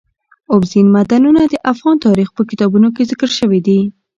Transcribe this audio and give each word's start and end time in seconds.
اوبزین 0.53 0.87
معدنونه 0.95 1.41
د 1.47 1.53
افغان 1.71 1.95
تاریخ 2.05 2.29
په 2.37 2.41
کتابونو 2.49 2.87
کې 2.95 3.07
ذکر 3.11 3.29
شوی 3.39 3.59
دي. 3.67 3.79